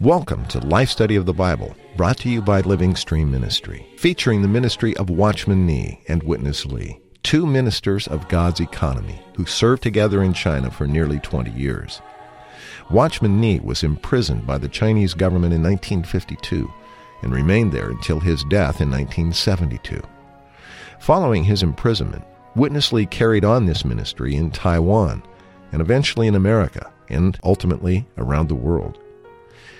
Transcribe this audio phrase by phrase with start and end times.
[0.00, 4.42] Welcome to Life Study of the Bible, brought to you by Living Stream Ministry, featuring
[4.42, 9.82] the ministry of Watchman Nee and Witness Lee, two ministers of God's economy who served
[9.82, 12.02] together in China for nearly 20 years.
[12.90, 16.70] Watchman Nee was imprisoned by the Chinese government in 1952
[17.22, 20.00] and remained there until his death in 1972.
[21.00, 25.22] Following his imprisonment, Witness Lee carried on this ministry in Taiwan
[25.72, 28.98] and eventually in America and ultimately around the world.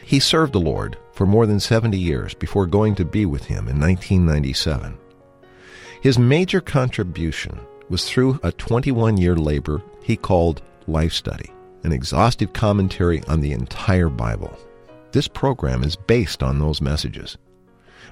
[0.05, 3.69] He served the Lord for more than 70 years before going to be with him
[3.69, 4.99] in 1997.
[6.01, 11.53] His major contribution was through a 21 year labor he called Life Study
[11.85, 14.57] an exhaustive commentary on the entire Bible.
[15.13, 17.37] This program is based on those messages.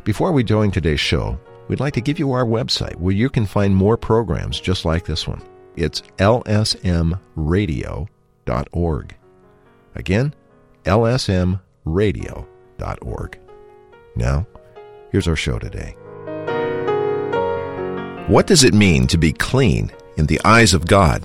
[0.05, 3.47] Before we join today's show, we'd like to give you our website where you can
[3.47, 5.43] find more programs just like this one.
[5.77, 9.17] It's lsmradio.org.
[9.95, 10.35] Again,
[10.85, 13.39] lsmradio.org.
[14.17, 14.47] Now,
[15.11, 15.97] here's our show today.
[18.29, 21.25] What does it mean to be clean in the eyes of God?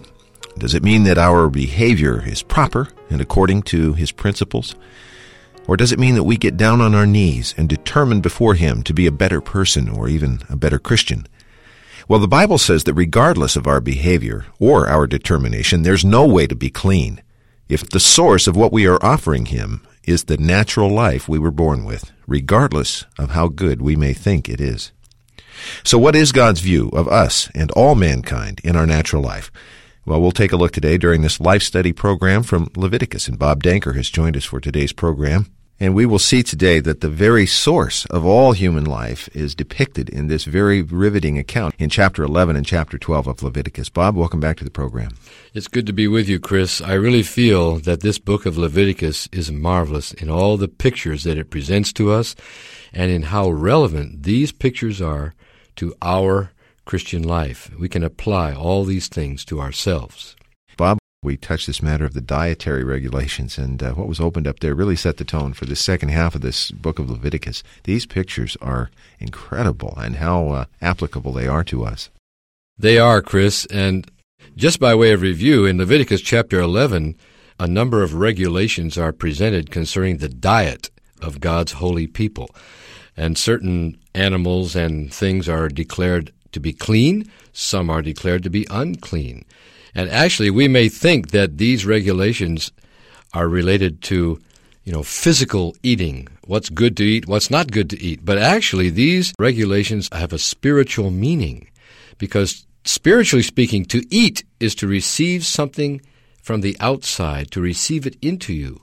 [0.57, 4.73] Does it mean that our behavior is proper and according to His principles?
[5.67, 8.83] Or does it mean that we get down on our knees and determine before Him
[8.83, 11.27] to be a better person or even a better Christian?
[12.07, 16.45] Well, the Bible says that regardless of our behavior or our determination, there's no way
[16.45, 17.21] to be clean.
[17.67, 21.49] If the source of what we are offering Him is the natural life we were
[21.49, 24.91] born with, regardless of how good we may think it is.
[25.83, 29.51] So what is God's view of us and all mankind in our natural life?
[30.05, 33.63] Well, we'll take a look today during this life study program from Leviticus, and Bob
[33.63, 35.47] Danker has joined us for today's program.
[35.77, 40.07] And we will see today that the very source of all human life is depicted
[40.07, 43.89] in this very riveting account in chapter 11 and chapter 12 of Leviticus.
[43.89, 45.11] Bob, welcome back to the program.
[45.53, 46.79] It's good to be with you, Chris.
[46.79, 51.37] I really feel that this book of Leviticus is marvelous in all the pictures that
[51.37, 52.37] it presents to us
[52.93, 55.35] and in how relevant these pictures are
[55.75, 56.51] to our
[56.85, 57.69] Christian life.
[57.77, 60.37] We can apply all these things to ourselves.
[61.25, 64.75] We touched this matter of the dietary regulations, and uh, what was opened up there
[64.75, 67.63] really set the tone for the second half of this book of Leviticus.
[67.83, 72.11] These pictures are incredible and how uh, applicable they are to us.
[72.77, 74.07] They are, Chris, and
[74.55, 77.15] just by way of review, in Leviticus chapter 11,
[77.59, 80.91] a number of regulations are presented concerning the diet
[81.23, 82.51] of God's holy people.
[83.17, 88.67] And certain animals and things are declared to be clean, some are declared to be
[88.69, 89.43] unclean.
[89.95, 92.71] And actually, we may think that these regulations
[93.33, 94.39] are related to,
[94.83, 98.23] you know, physical eating, what's good to eat, what's not good to eat.
[98.23, 101.69] But actually, these regulations have a spiritual meaning
[102.17, 106.01] because spiritually speaking, to eat is to receive something
[106.41, 108.81] from the outside, to receive it into you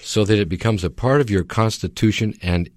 [0.00, 2.70] so that it becomes a part of your constitution and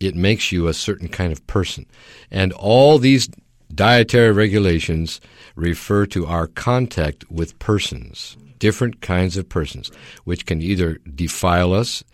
[0.00, 1.86] it makes you a certain kind of person.
[2.30, 3.28] And all these
[3.74, 5.20] Dietary regulations
[5.56, 9.90] refer to our contact with persons, different kinds of persons,
[10.24, 12.04] which can either defile us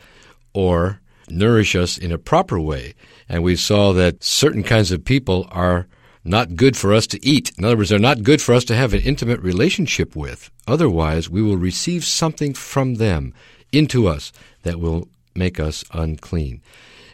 [0.55, 2.95] or nourish us in a proper way.
[3.29, 5.87] And we saw that certain kinds of people are
[6.25, 7.53] not good for us to eat.
[7.59, 10.51] In other words, they're not good for us to have an intimate relationship with.
[10.67, 13.35] Otherwise, we will receive something from them
[13.73, 14.33] into us
[14.63, 16.61] that will make us unclean.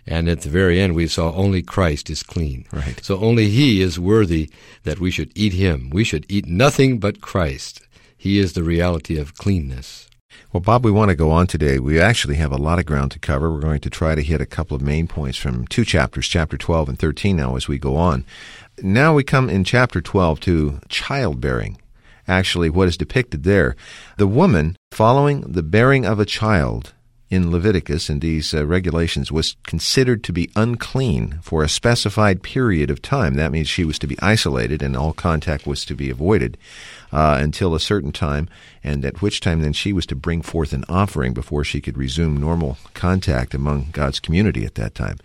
[0.06, 2.66] And at the very end, we saw only Christ is clean.
[2.72, 3.04] Right.
[3.04, 4.50] So only He is worthy
[4.84, 5.90] that we should eat Him.
[5.90, 7.80] We should eat nothing but Christ.
[8.16, 10.08] He is the reality of cleanness.
[10.52, 11.78] Well, Bob, we want to go on today.
[11.78, 13.52] We actually have a lot of ground to cover.
[13.52, 16.56] We're going to try to hit a couple of main points from two chapters, chapter
[16.56, 18.24] 12 and 13 now as we go on.
[18.82, 21.78] Now we come in chapter 12 to childbearing.
[22.28, 23.76] Actually, what is depicted there.
[24.18, 26.92] The woman, following the bearing of a child,
[27.28, 32.90] in Leviticus in these uh, regulations was considered to be unclean for a specified period
[32.90, 33.34] of time.
[33.34, 36.56] That means she was to be isolated and all contact was to be avoided
[37.12, 38.48] uh, until a certain time,
[38.84, 41.96] and at which time then she was to bring forth an offering before she could
[41.96, 45.16] resume normal contact among God's community at that time.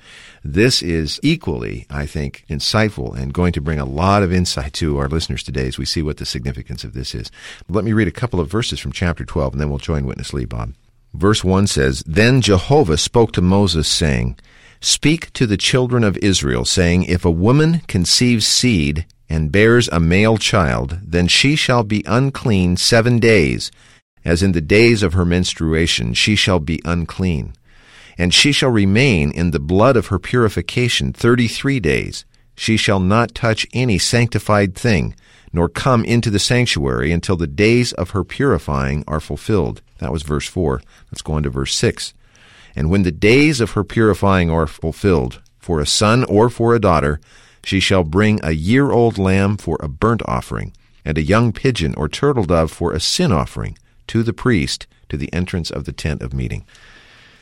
[0.43, 4.97] This is equally, I think, insightful and going to bring a lot of insight to
[4.97, 7.29] our listeners today as we see what the significance of this is.
[7.69, 10.33] Let me read a couple of verses from chapter 12 and then we'll join Witness
[10.33, 10.73] Lee, Bob.
[11.13, 14.37] Verse 1 says, Then Jehovah spoke to Moses, saying,
[14.79, 19.99] Speak to the children of Israel, saying, If a woman conceives seed and bears a
[19.99, 23.71] male child, then she shall be unclean seven days,
[24.25, 27.53] as in the days of her menstruation she shall be unclean.
[28.17, 32.25] And she shall remain in the blood of her purification thirty three days.
[32.55, 35.15] She shall not touch any sanctified thing,
[35.53, 39.81] nor come into the sanctuary until the days of her purifying are fulfilled.
[40.01, 40.81] That was verse 4.
[41.12, 42.13] Let's go on to verse 6.
[42.75, 46.80] And when the days of her purifying are fulfilled, for a son or for a
[46.80, 47.21] daughter,
[47.63, 50.74] she shall bring a year old lamb for a burnt offering,
[51.06, 53.77] and a young pigeon or turtle dove for a sin offering
[54.07, 56.65] to the priest to the entrance of the tent of meeting.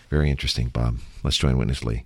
[0.10, 0.98] Very interesting, Bob.
[1.24, 2.04] Let's join Witness Lee.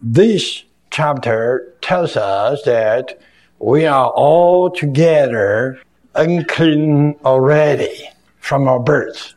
[0.00, 3.20] This chapter tells us that
[3.58, 5.80] we are all together
[6.14, 8.08] unclean already
[8.42, 9.34] from our birth.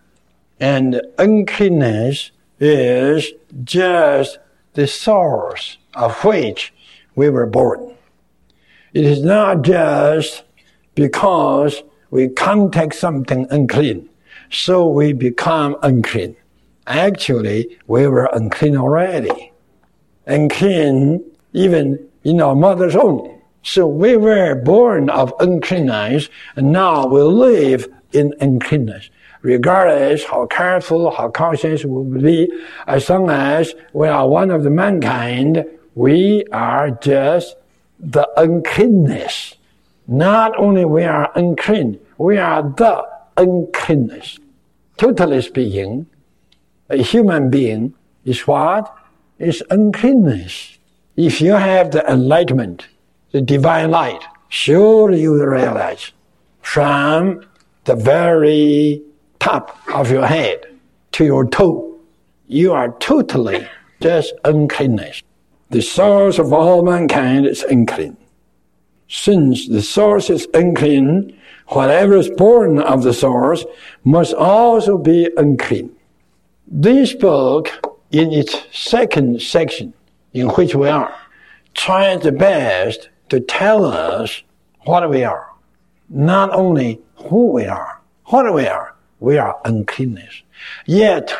[0.59, 3.31] And uncleanness is
[3.63, 4.39] just
[4.73, 6.73] the source of which
[7.15, 7.95] we were born.
[8.93, 10.43] It is not just
[10.95, 14.09] because we contact something unclean,
[14.49, 16.35] so we become unclean.
[16.87, 19.53] Actually, we were unclean already.
[20.25, 21.23] Unclean
[21.53, 23.39] even in our mother's womb.
[23.61, 29.09] So we were born of uncleanness, and now we live in uncleanness.
[29.41, 32.51] Regardless how careful, how cautious we will be,
[32.87, 37.55] as long as we are one of the mankind, we are just
[37.99, 39.55] the uncleanness.
[40.07, 43.07] Not only we are unclean, we are the
[43.37, 44.39] uncleanness.
[44.97, 46.07] Totally speaking,
[46.89, 48.93] a human being is what?
[49.37, 50.77] Is uncleanness.
[51.17, 52.87] If you have the enlightenment,
[53.31, 56.11] the divine light, surely you will realize
[56.61, 57.45] from
[57.85, 59.01] the very
[59.39, 60.65] top of your head
[61.13, 61.99] to your toe,
[62.47, 63.67] you are totally
[64.01, 65.23] just uncleanness.
[65.69, 68.17] The source of all mankind is unclean.
[69.07, 73.65] Since the source is unclean, whatever is born of the source
[74.03, 75.95] must also be unclean.
[76.67, 77.69] This book,
[78.11, 79.93] in its second section,
[80.33, 81.15] in which we are,
[81.75, 84.41] tries the best to tell us
[84.85, 85.54] what we are.
[86.09, 88.95] Not only who we are, what we are.
[89.19, 90.43] We are uncleanness.
[90.85, 91.33] Yet,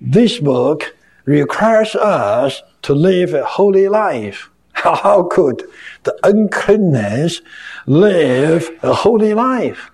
[0.00, 4.50] this book requires us to live a holy life.
[4.72, 5.64] How could
[6.04, 7.42] the uncleanness
[7.86, 9.90] live a holy life?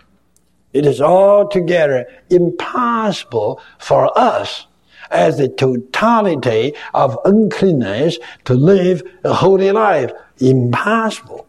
[0.73, 4.67] It is altogether impossible for us
[5.11, 11.47] as the totality of uncleanness to live a holy life impossible.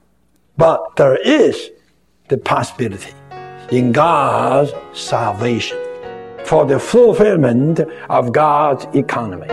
[0.58, 1.72] But there is
[2.28, 3.14] the possibility
[3.72, 5.78] in God's salvation
[6.46, 7.80] for the fulfillment
[8.10, 9.48] of God's economy.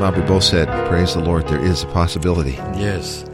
[0.00, 2.52] Bobby both said, Praise the Lord, there is a possibility.
[2.76, 3.24] Yes.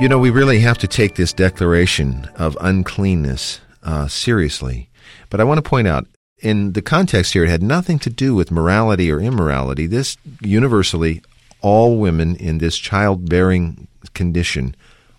[0.00, 4.88] You know, we really have to take this declaration of uncleanness uh, seriously.
[5.30, 6.06] But I want to point out,
[6.38, 9.86] in the context here, it had nothing to do with morality or immorality.
[9.86, 11.22] This universally
[11.60, 14.74] all women in this childbearing condition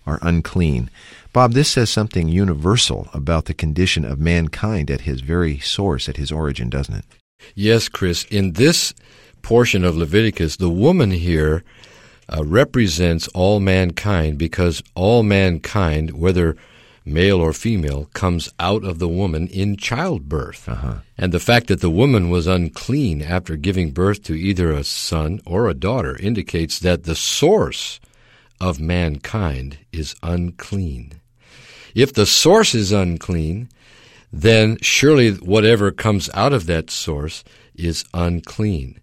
[0.06, 0.90] are unclean.
[1.32, 6.16] Bob, this says something universal about the condition of mankind at his very source, at
[6.16, 7.04] his origin, doesn't it?
[7.54, 8.24] Yes, Chris.
[8.24, 8.94] In this
[9.42, 11.62] portion of Leviticus, the woman here
[12.28, 16.56] uh, represents all mankind because all mankind, whether
[17.04, 20.68] male or female, comes out of the woman in childbirth.
[20.68, 20.96] Uh-huh.
[21.16, 25.40] And the fact that the woman was unclean after giving birth to either a son
[25.46, 28.00] or a daughter indicates that the source
[28.60, 31.20] of mankind is unclean.
[31.94, 33.68] If the source is unclean,
[34.32, 37.42] then surely whatever comes out of that source
[37.74, 39.00] is unclean.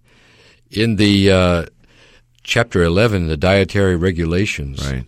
[0.69, 1.65] In the uh,
[2.43, 5.05] chapter 11, the dietary regulations, Right.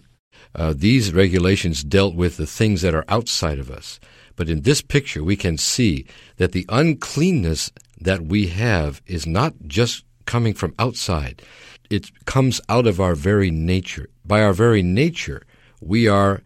[0.55, 3.99] uh, these regulations dealt with the things that are outside of us.
[4.35, 6.05] But in this picture, we can see
[6.37, 11.41] that the uncleanness that we have is not just coming from outside.
[11.89, 14.09] It comes out of our very nature.
[14.25, 15.43] By our very nature,
[15.81, 16.41] we are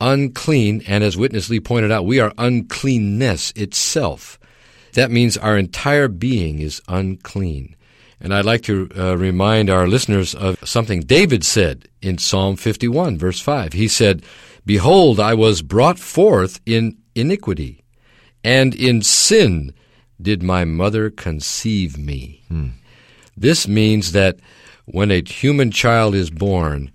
[0.00, 4.38] unclean, and as Witness Lee pointed out, we are uncleanness itself.
[4.92, 7.74] That means our entire being is unclean.
[8.20, 13.18] And I'd like to uh, remind our listeners of something David said in Psalm 51,
[13.18, 13.74] verse 5.
[13.74, 14.22] He said,
[14.64, 17.84] Behold, I was brought forth in iniquity,
[18.42, 19.74] and in sin
[20.20, 22.42] did my mother conceive me.
[23.36, 24.38] This means that
[24.86, 26.90] when a human child is born,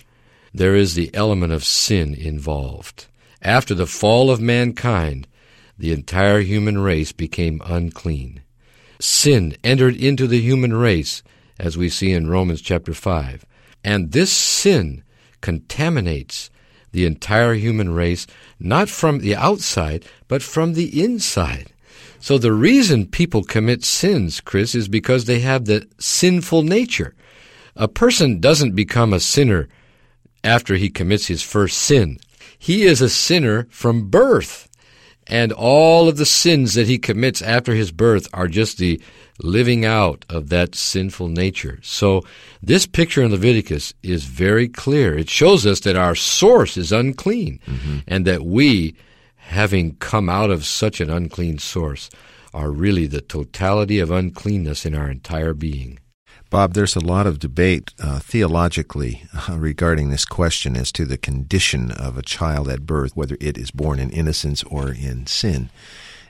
[0.53, 3.07] there is the element of sin involved.
[3.41, 5.27] After the fall of mankind,
[5.77, 8.41] the entire human race became unclean.
[8.99, 11.21] Sin entered into the human race,
[11.59, 13.45] as we see in Romans chapter 5.
[13.83, 15.03] And this sin
[15.41, 16.49] contaminates
[16.91, 18.27] the entire human race,
[18.59, 21.73] not from the outside, but from the inside.
[22.19, 27.15] So the reason people commit sins, Chris, is because they have the sinful nature.
[27.75, 29.67] A person doesn't become a sinner
[30.43, 32.19] after he commits his first sin.
[32.57, 34.67] He is a sinner from birth.
[35.27, 39.01] And all of the sins that he commits after his birth are just the
[39.41, 41.79] living out of that sinful nature.
[41.81, 42.23] So
[42.61, 45.17] this picture in Leviticus is very clear.
[45.17, 47.99] It shows us that our source is unclean mm-hmm.
[48.07, 48.95] and that we,
[49.35, 52.09] having come out of such an unclean source,
[52.53, 55.99] are really the totality of uncleanness in our entire being.
[56.51, 61.17] Bob, there's a lot of debate uh, theologically uh, regarding this question as to the
[61.17, 65.69] condition of a child at birth, whether it is born in innocence or in sin.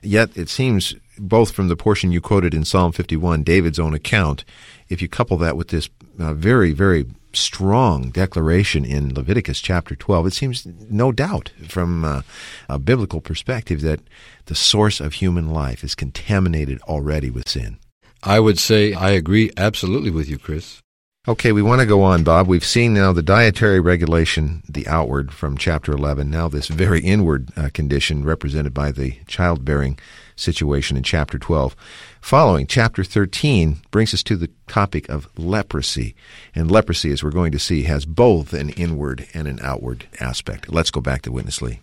[0.04, 4.46] Yet it seems, both from the portion you quoted in Psalm 51, David's own account,
[4.90, 10.28] if you couple that with this uh, very, very strong declaration in Leviticus chapter 12,
[10.28, 12.22] it seems no doubt from uh,
[12.70, 14.02] a biblical perspective that
[14.46, 17.80] the source of human life is contaminated already with sin.
[18.24, 20.82] I would say I agree absolutely with you, Chris.
[21.28, 22.48] Okay, we want to go on, Bob.
[22.48, 27.50] We've seen now the dietary regulation, the outward from chapter 11, now this very inward
[27.56, 30.00] uh, condition represented by the childbearing
[30.36, 31.76] situation in chapter 12.
[32.22, 36.16] Following, chapter 13 brings us to the topic of leprosy.
[36.56, 40.74] And leprosy, as we're going to see, has both an inward and an outward aspect.
[40.74, 41.82] Let's go back to Witness Lee.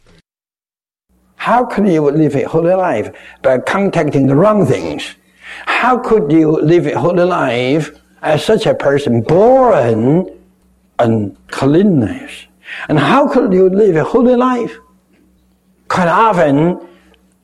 [1.37, 5.15] How can you live a holy life by contacting the wrong things?
[5.67, 7.91] How could you live a holy life
[8.23, 10.31] as such a person born
[10.99, 12.47] uncleanness?
[12.89, 14.77] And how could you live a holy life?
[15.89, 16.87] Quite often,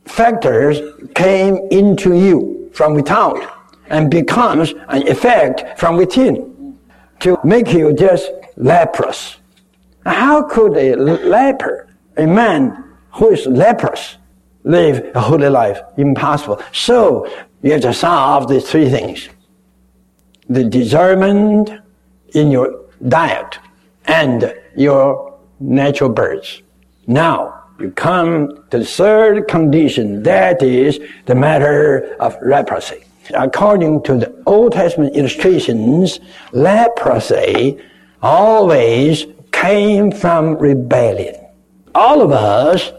[0.04, 0.80] factors
[1.14, 3.38] came into you from without
[3.88, 6.76] and becomes an effect from within
[7.20, 9.36] to make you just leprous.
[10.04, 14.16] How could a leper, a man who is leprous,
[14.64, 15.80] live a holy life?
[15.96, 16.60] Impossible.
[16.72, 17.26] So
[17.64, 19.30] you have to solve these three things.
[20.50, 21.70] The discernment
[22.34, 23.58] in your diet
[24.04, 26.60] and your natural birth.
[27.06, 33.02] Now, you come to the third condition, that is the matter of leprosy.
[33.32, 36.20] According to the Old Testament illustrations,
[36.52, 37.78] leprosy
[38.20, 41.36] always came from rebellion.
[41.94, 42.92] All of us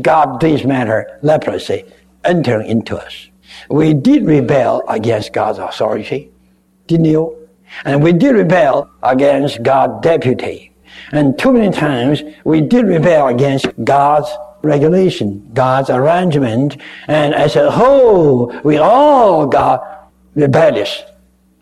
[0.00, 1.84] got this matter, leprosy,
[2.24, 3.28] entering into us.
[3.68, 6.30] We did rebel against God's authority,
[6.86, 7.48] didn't you?
[7.84, 10.72] And we did rebel against God's deputy.
[11.12, 14.28] And too many times we did rebel against God's
[14.62, 16.76] regulation, God's arrangement.
[17.06, 21.02] And as a whole, we all got rebellious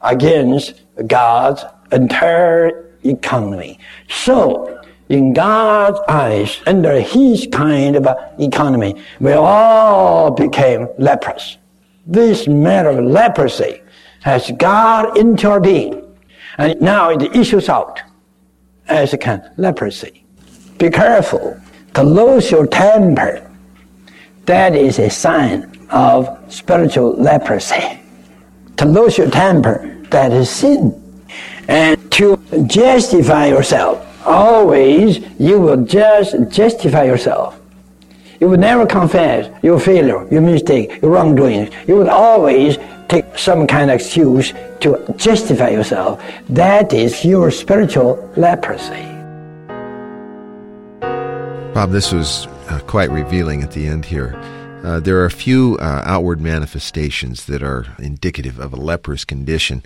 [0.02, 3.78] against God's entire economy.
[4.08, 8.06] So, in God's eyes, under His kind of
[8.38, 11.58] economy, we all became lepers
[12.06, 13.82] this matter of leprosy
[14.22, 16.00] has got into our being.
[16.58, 18.00] And now it issues out
[18.88, 20.24] as a kind of leprosy.
[20.78, 21.60] Be careful
[21.94, 23.50] to lose your temper.
[24.46, 28.00] That is a sign of spiritual leprosy.
[28.76, 31.00] To lose your temper, that is sin.
[31.68, 37.60] And to justify yourself, always you will just justify yourself.
[38.40, 41.70] You would never confess your failure, your mistake, your wrongdoing.
[41.86, 46.22] You would always take some kind of excuse to justify yourself.
[46.48, 49.10] That is your spiritual leprosy.
[51.74, 54.34] Bob, this was uh, quite revealing at the end here.
[54.84, 59.82] Uh, there are a few uh, outward manifestations that are indicative of a leprous condition.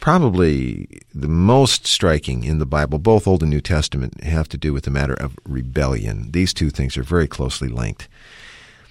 [0.00, 4.72] Probably the most striking in the Bible, both Old and New Testament, have to do
[4.72, 6.30] with the matter of rebellion.
[6.32, 8.08] These two things are very closely linked.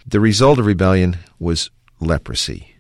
[0.06, 2.76] The result of rebellion was leprosy.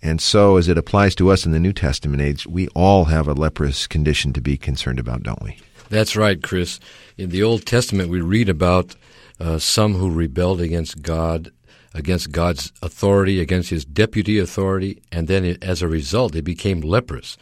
[0.00, 3.26] And so, as it applies to us in the New Testament age, we all have
[3.26, 5.58] a leprous condition to be concerned about, don't we?
[5.88, 6.78] That's right, Chris.
[7.16, 8.94] In the Old Testament, we read about
[9.40, 11.50] uh, some who rebelled against God
[11.94, 16.80] against God's authority, against his deputy authority, and then it, as a result, they became
[16.80, 17.36] leprous.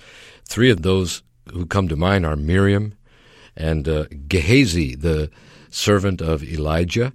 [0.44, 1.22] Three of those
[1.52, 2.94] who come to mind are Miriam
[3.56, 5.30] and uh, Gehazi, the
[5.70, 7.12] servant of Elijah,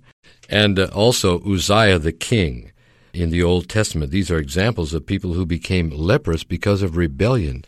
[0.50, 2.72] and uh, also Uzziah the king
[3.14, 4.12] in the Old Testament.
[4.12, 7.66] These are examples of people who became leprous because of rebellion.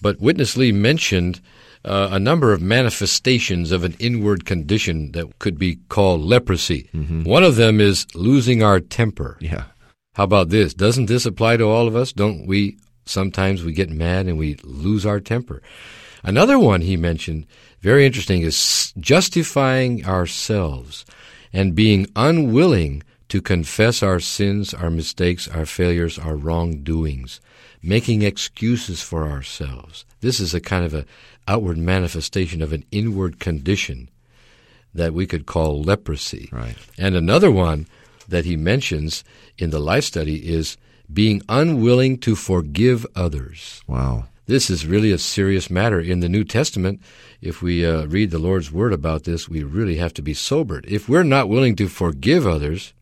[0.00, 1.40] But Witness Lee mentioned
[1.84, 6.88] uh, a number of manifestations of an inward condition that could be called leprosy.
[6.94, 7.24] Mm-hmm.
[7.24, 9.36] One of them is losing our temper.
[9.40, 9.64] Yeah.
[10.14, 10.74] How about this?
[10.74, 12.12] Doesn't this apply to all of us?
[12.12, 15.62] Don't we sometimes we get mad and we lose our temper?
[16.22, 17.46] Another one he mentioned,
[17.80, 21.04] very interesting, is justifying ourselves
[21.52, 27.40] and being unwilling to confess our sins, our mistakes, our failures, our wrongdoings,
[27.82, 30.04] making excuses for ourselves.
[30.20, 31.06] This is a kind of a
[31.48, 34.08] outward manifestation of an inward condition
[34.94, 36.48] that we could call leprosy.
[36.52, 36.76] Right.
[36.98, 37.86] And another one
[38.28, 39.24] that he mentions
[39.58, 40.76] in the life study is
[41.12, 43.82] being unwilling to forgive others.
[43.86, 44.24] Wow.
[44.46, 47.00] This is really a serious matter in the New Testament.
[47.40, 50.84] If we uh, read the Lord's Word about this, we really have to be sobered.
[50.88, 52.92] If we're not willing to forgive others,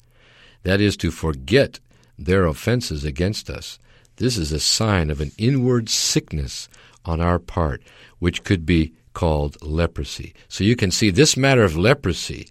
[0.63, 1.81] that is, to forget
[2.19, 3.79] their offenses against us,
[4.17, 6.69] this is a sign of an inward sickness
[7.05, 7.83] on our part,
[8.19, 10.35] which could be called leprosy.
[10.49, 12.49] So you can see this matter of leprosy,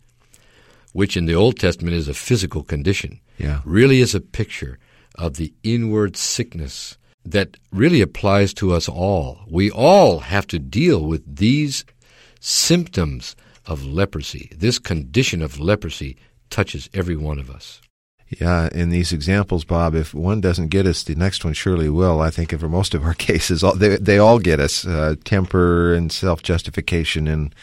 [0.93, 3.61] which in the Old Testament is a physical condition, Yeah.
[3.65, 4.77] really is a picture
[5.15, 9.39] of the inward sickness that really applies to us all.
[9.47, 11.85] We all have to deal with these
[12.39, 14.49] symptoms of leprosy.
[14.57, 16.17] This condition of leprosy
[16.49, 17.81] touches every one of us.
[18.29, 22.21] Yeah, in these examples, Bob, if one doesn't get us, the next one surely will.
[22.21, 26.11] I think for most of our cases, they, they all get us uh, temper and
[26.11, 27.55] self justification and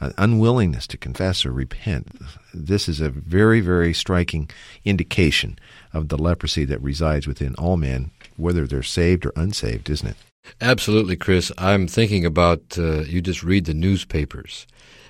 [0.00, 2.08] uh, unwillingness to confess or repent.
[2.54, 4.48] This is a very, very striking
[4.84, 5.58] indication
[5.92, 10.16] of the leprosy that resides within all men, whether they're saved or unsaved, isn't it?
[10.60, 11.52] Absolutely, Chris.
[11.58, 14.66] I'm thinking about uh, you just read the newspapers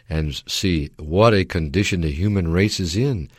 [0.09, 3.31] and see what a condition the human race is in.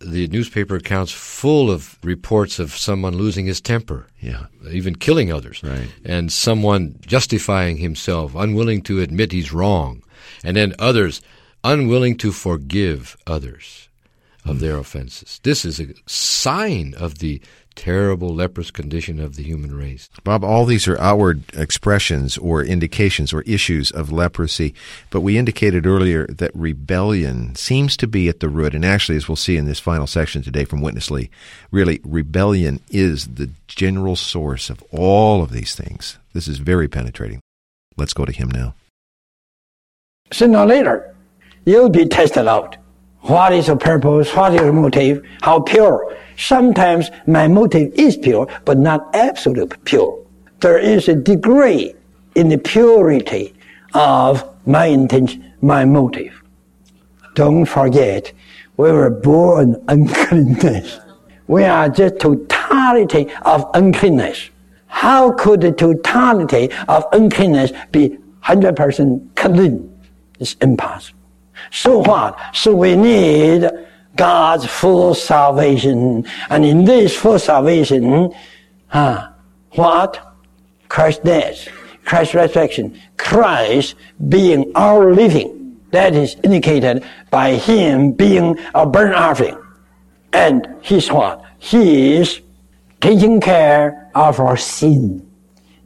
[0.00, 4.46] The newspaper accounts full of reports of someone losing his temper, Yeah.
[4.70, 5.88] even killing others, Right.
[6.04, 10.02] and someone justifying himself, unwilling to admit he's wrong,
[10.42, 11.20] and then others
[11.62, 13.88] unwilling to forgive others
[14.46, 14.80] of their hmm.
[14.80, 15.38] offenses.
[15.42, 17.40] This is a sign of the
[17.74, 20.08] terrible leprous condition of the human race.
[20.24, 24.74] Bob, all these are outward expressions or indications or issues of leprosy,
[25.10, 28.74] but we indicated earlier that rebellion seems to be at the root.
[28.74, 31.30] And actually, as we'll see in this final section today from Witness Lee,
[31.70, 36.18] really, rebellion is the general source of all of these things.
[36.32, 37.40] This is very penetrating.
[37.96, 38.74] Let's go to him now.
[40.32, 41.14] Sooner or later,
[41.64, 42.76] you'll be tested out.
[43.22, 44.34] What is the purpose?
[44.34, 45.24] What is the motive?
[45.42, 46.16] How pure?
[46.36, 50.24] Sometimes my motive is pure, but not absolute pure.
[50.60, 51.94] There is a degree
[52.34, 53.54] in the purity
[53.94, 56.42] of my intention, my motive.
[57.34, 58.32] Don't forget,
[58.76, 60.98] we were born uncleanness.
[61.46, 64.50] We are just totality of uncleanness.
[64.86, 70.00] How could the totality of uncleanness be 100% clean?
[70.38, 71.19] It's impossible.
[71.70, 72.38] So what?
[72.54, 73.70] So we need
[74.16, 76.26] God's full salvation.
[76.48, 78.34] And in this full salvation,
[78.92, 79.34] ah,
[79.72, 80.18] what?
[80.88, 81.68] Christ's death,
[82.04, 83.94] Christ's resurrection, Christ
[84.28, 85.80] being our living.
[85.92, 89.58] That is indicated by Him being a burnt offering.
[90.32, 91.44] And He's what?
[91.58, 92.40] He is
[93.00, 95.29] taking care of our sin.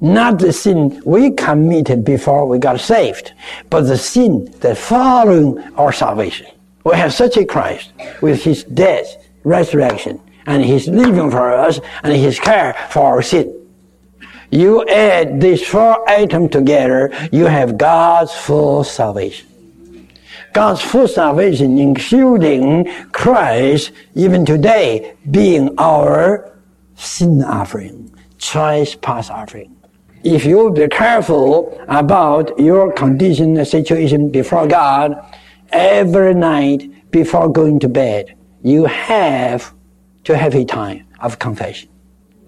[0.04, 3.32] Not the sin we committed before we got saved,
[3.70, 6.46] but the sin that following our salvation.
[6.84, 7.90] We have such a Christ
[8.20, 13.66] with His death, resurrection, and His living for us, and His care for our sin.
[14.50, 19.48] You add these four items together, you have God's full salvation.
[20.52, 26.52] God's full salvation, including Christ, even today, being our
[26.94, 29.73] sin offering, trespass offering.
[30.24, 35.22] If you be careful about your condition, and situation before God,
[35.68, 39.74] every night before going to bed, you have
[40.24, 41.90] to have a time of confession.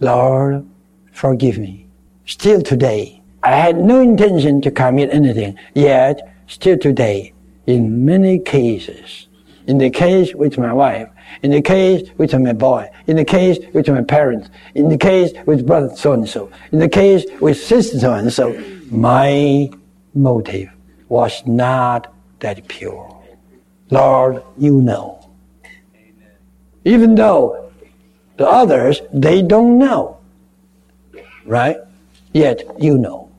[0.01, 0.67] Lord,
[1.13, 1.87] forgive me.
[2.25, 7.35] Still today, I had no intention to commit anything, yet still today,
[7.67, 9.29] in many cases,
[9.67, 11.09] in the case with my wife,
[11.43, 15.33] in the case with my boy, in the case with my parents, in the case
[15.45, 18.53] with brother so and so, in the case with sister so and so,
[18.91, 19.69] my
[20.15, 20.71] motive
[21.09, 23.13] was not that pure.
[23.91, 25.31] Lord, you know.
[26.85, 27.73] Even though
[28.37, 30.19] the others, they don't know.
[31.45, 31.77] Right?
[32.33, 33.31] Yet you know.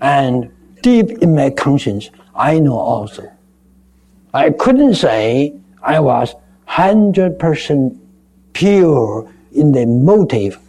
[0.00, 0.50] And
[0.82, 3.30] deep in my conscience, I know also.
[4.38, 6.32] I couldn't say I was
[6.68, 7.98] 100%
[8.52, 10.60] pure in the motive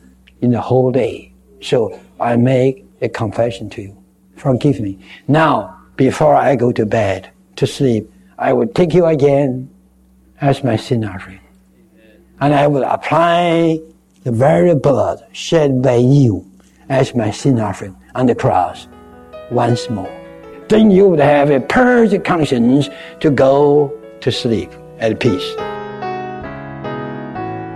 [0.41, 1.31] in the whole day.
[1.61, 4.03] So I make a confession to you.
[4.37, 4.97] Forgive me.
[5.27, 9.69] Now, before I go to bed, to sleep, I will take you again
[10.41, 11.41] as my sin offering.
[12.41, 13.81] And I will apply
[14.23, 16.43] the very blood shed by you
[16.89, 18.87] as my sin offering on the cross
[19.51, 20.18] once more.
[20.69, 22.89] Then you would have a purged conscience
[23.21, 25.55] to go to sleep at peace.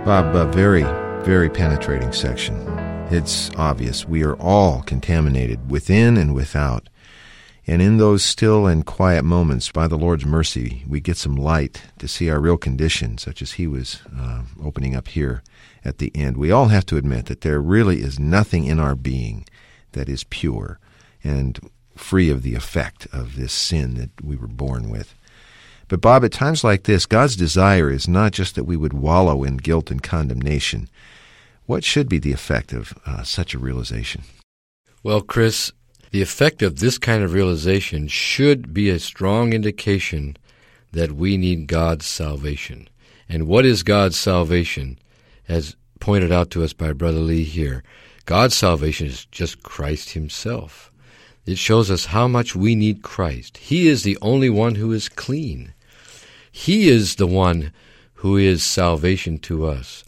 [0.04, 0.84] Bob, a very,
[1.24, 2.54] very penetrating section.
[3.10, 6.88] It's obvious we are all contaminated within and without.
[7.66, 11.82] And in those still and quiet moments, by the Lord's mercy, we get some light
[11.98, 15.42] to see our real condition, such as He was uh, opening up here
[15.84, 16.36] at the end.
[16.36, 19.46] We all have to admit that there really is nothing in our being
[19.92, 20.78] that is pure
[21.24, 21.58] and
[21.96, 25.14] free of the effect of this sin that we were born with.
[25.88, 29.44] But, Bob, at times like this, God's desire is not just that we would wallow
[29.44, 30.88] in guilt and condemnation.
[31.66, 34.22] What should be the effect of uh, such a realization?
[35.02, 35.72] Well, Chris,
[36.10, 40.36] the effect of this kind of realization should be a strong indication
[40.92, 42.88] that we need God's salvation.
[43.28, 44.98] And what is God's salvation?
[45.48, 47.82] As pointed out to us by Brother Lee here,
[48.26, 50.90] God's salvation is just Christ Himself.
[51.46, 53.58] It shows us how much we need Christ.
[53.58, 55.74] He is the only one who is clean.
[56.50, 57.72] He is the one
[58.14, 60.04] who is salvation to us.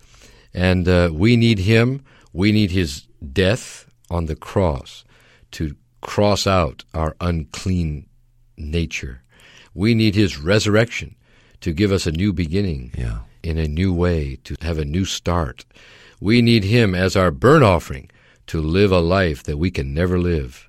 [0.55, 2.03] And uh, we need Him.
[2.33, 5.05] We need His death on the cross
[5.53, 8.07] to cross out our unclean
[8.57, 9.23] nature.
[9.75, 11.17] We need His resurrection
[11.61, 13.19] to give us a new beginning Yeah.
[13.43, 15.67] in a new way, to have a new start.
[16.21, 18.09] We need Him as our burnt offering
[18.47, 20.69] to live a life that we can never live.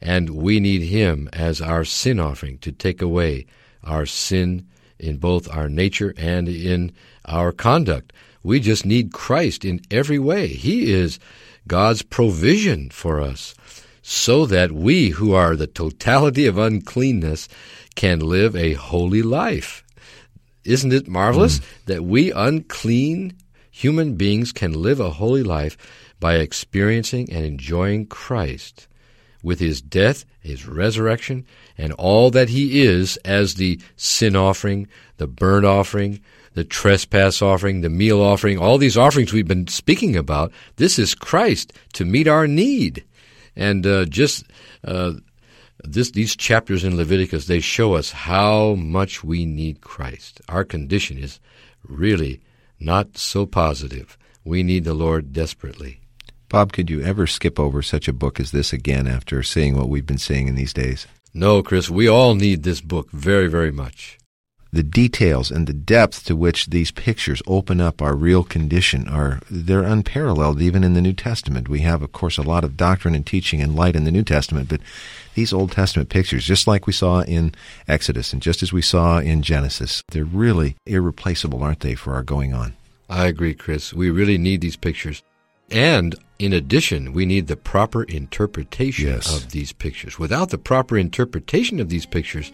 [0.00, 3.46] And we need Him as our sin offering to take away
[3.82, 4.66] our sin
[4.98, 6.92] in both our nature and in
[7.24, 8.12] our conduct.
[8.42, 10.48] We just need Christ in every way.
[10.48, 11.18] He is
[11.66, 13.54] God's provision for us
[14.02, 17.48] so that we, who are the totality of uncleanness,
[17.96, 19.82] can live a holy life.
[20.64, 21.64] Isn't it marvelous mm.
[21.86, 23.36] that we unclean
[23.70, 25.76] human beings can live a holy life
[26.20, 28.86] by experiencing and enjoying Christ
[29.42, 31.44] with his death, his resurrection,
[31.78, 36.20] and all that he is as the sin offering, the burnt offering,
[36.54, 40.50] the trespass offering, the meal offering, all these offerings we've been speaking about.
[40.76, 43.04] This is Christ to meet our need.
[43.54, 44.44] And uh, just
[44.82, 45.12] uh,
[45.84, 50.40] this, these chapters in Leviticus, they show us how much we need Christ.
[50.48, 51.40] Our condition is
[51.86, 52.40] really
[52.80, 54.16] not so positive.
[54.44, 56.00] We need the Lord desperately.
[56.56, 59.90] Bob, could you ever skip over such a book as this again after seeing what
[59.90, 61.06] we've been seeing in these days?
[61.34, 64.16] No, Chris, we all need this book very, very much.
[64.72, 69.40] The details and the depth to which these pictures open up our real condition are
[69.50, 71.68] they're unparalleled even in the New Testament.
[71.68, 74.24] We have of course a lot of doctrine and teaching and light in the New
[74.24, 74.80] Testament, but
[75.34, 77.54] these Old Testament pictures, just like we saw in
[77.86, 82.22] Exodus and just as we saw in Genesis, they're really irreplaceable, aren't they, for our
[82.22, 82.72] going on?
[83.10, 83.92] I agree, Chris.
[83.92, 85.22] We really need these pictures.
[85.70, 89.34] And in addition, we need the proper interpretation Yes.
[89.34, 90.18] of these pictures.
[90.18, 92.52] Without the proper interpretation of these pictures,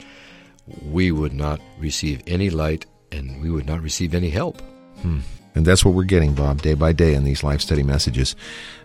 [0.83, 4.61] we would not receive any light and we would not receive any help.
[5.03, 5.19] Hmm.
[5.55, 8.35] And that's what we're getting, Bob, day by day in these life study messages.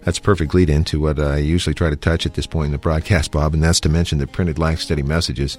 [0.07, 2.71] That's a perfect lead into what I usually try to touch at this point in
[2.71, 5.57] the broadcast, Bob, and that's to mention the printed life study messages.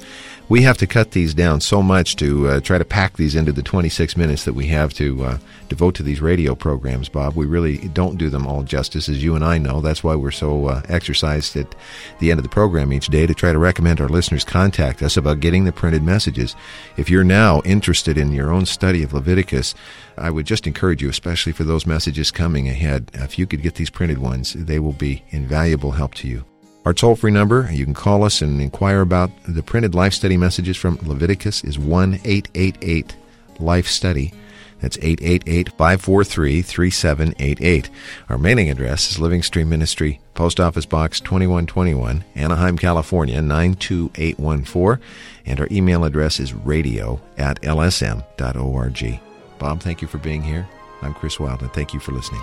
[0.48, 3.52] We have to cut these down so much to uh, try to pack these into
[3.52, 7.36] the 26 minutes that we have to uh, devote to these radio programs, Bob.
[7.36, 9.80] We really don't do them all justice, as you and I know.
[9.82, 11.74] That's why we're so uh, exercised at
[12.18, 15.16] the end of the program each day to try to recommend our listeners contact us
[15.16, 16.56] about getting the printed messages.
[16.96, 19.74] If you're now interested in your own study of Leviticus,
[20.18, 23.74] I would just encourage you, especially for those messages coming ahead, if you could get
[23.74, 26.44] these printed ones, they will be invaluable help to you.
[26.84, 30.36] Our toll free number, you can call us and inquire about the printed life study
[30.36, 33.14] messages from Leviticus, is 1 888
[33.60, 34.32] Life Study.
[34.80, 37.90] That's 888 543 3788.
[38.28, 45.04] Our mailing address is Living Stream Ministry, Post Office Box 2121, Anaheim, California 92814.
[45.46, 49.27] And our email address is radio at lsm.org.
[49.58, 50.68] Bob, thank you for being here.
[51.02, 52.42] I'm Chris Wild, and thank you for listening.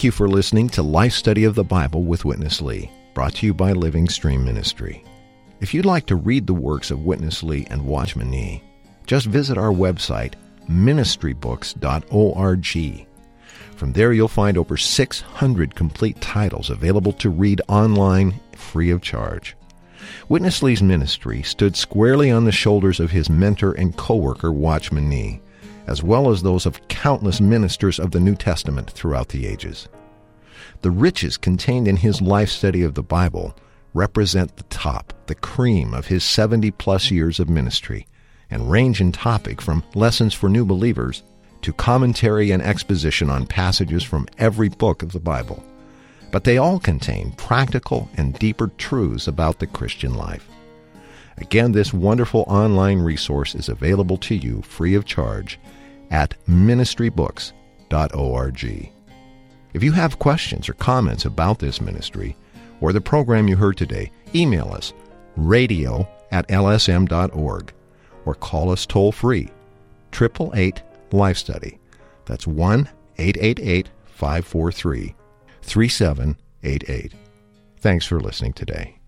[0.00, 3.44] Thank you for listening to Life Study of the Bible with Witness Lee, brought to
[3.44, 5.04] you by Living Stream Ministry.
[5.60, 8.62] If you'd like to read the works of Witness Lee and Watchman Nee,
[9.06, 10.36] just visit our website,
[10.70, 13.06] ministrybooks.org.
[13.76, 19.54] From there, you'll find over 600 complete titles available to read online free of charge.
[20.30, 25.42] Witness Lee's ministry stood squarely on the shoulders of his mentor and co-worker Watchman Nee,
[25.90, 29.88] as well as those of countless ministers of the New Testament throughout the ages.
[30.82, 33.56] The riches contained in his life study of the Bible
[33.92, 38.06] represent the top, the cream of his 70 plus years of ministry,
[38.50, 41.24] and range in topic from lessons for new believers
[41.62, 45.62] to commentary and exposition on passages from every book of the Bible.
[46.30, 50.48] But they all contain practical and deeper truths about the Christian life.
[51.38, 55.58] Again, this wonderful online resource is available to you free of charge
[56.10, 58.90] at ministrybooks.org.
[59.72, 62.36] If you have questions or comments about this ministry
[62.80, 64.92] or the program you heard today, email us
[65.36, 67.72] radio at lsm.org
[68.24, 69.48] or call us toll free
[70.12, 71.78] 888 Life Study.
[72.26, 75.14] That's 1 888 543
[75.62, 77.12] 3788.
[77.78, 78.99] Thanks for listening today.